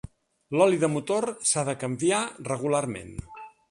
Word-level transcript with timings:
L'oli 0.59 0.79
de 0.85 0.89
motor 0.93 1.31
s'ha 1.51 1.67
de 1.71 1.79
canviar 1.87 2.25
regularment. 2.53 3.19